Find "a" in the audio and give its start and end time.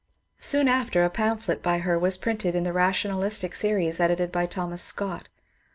1.05-1.11